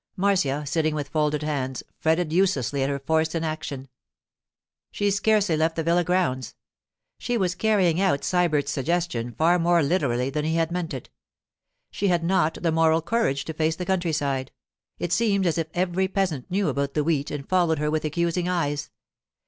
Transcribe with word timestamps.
Marcia, 0.15 0.65
sitting 0.65 0.95
with 0.95 1.09
folded 1.09 1.43
hands, 1.43 1.83
fretted 1.99 2.33
uselessly 2.33 2.81
at 2.81 2.89
her 2.89 2.97
forced 2.97 3.35
inaction. 3.35 3.87
She 4.89 5.11
scarcely 5.11 5.55
left 5.55 5.75
the 5.75 5.83
villa 5.83 6.03
grounds; 6.03 6.55
she 7.19 7.37
was 7.37 7.53
carrying 7.53 8.01
out 8.01 8.23
Sybert's 8.23 8.71
suggestion 8.71 9.31
far 9.31 9.59
more 9.59 9.83
literally 9.83 10.31
than 10.31 10.43
he 10.43 10.55
had 10.55 10.71
meant 10.71 10.95
it. 10.95 11.11
She 11.91 12.07
had 12.07 12.23
not 12.23 12.57
the 12.63 12.71
moral 12.71 13.03
courage 13.03 13.45
to 13.45 13.53
face 13.53 13.75
the 13.75 13.85
countryside; 13.85 14.51
it 14.97 15.13
seemed 15.13 15.45
as 15.45 15.59
if 15.59 15.67
every 15.75 16.07
peasant 16.07 16.49
knew 16.49 16.67
about 16.69 16.95
the 16.95 17.03
wheat 17.03 17.29
and 17.29 17.47
followed 17.47 17.77
her 17.77 17.91
with 17.91 18.03
accusing 18.03 18.49
eyes. 18.49 18.89